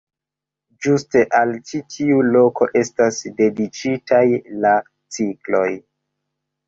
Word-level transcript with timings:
Ĝuste 0.85 1.19
al 1.39 1.51
ĉi 1.71 1.81
tiu 1.95 2.17
loko 2.29 2.69
estas 2.81 3.21
dediĉitaj 3.43 4.25
la 4.67 4.75
cikloj. 5.19 5.69